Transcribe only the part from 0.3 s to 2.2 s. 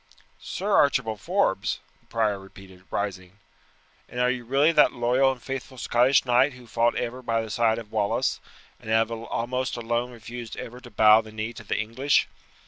"Sir Archibald Forbes!" the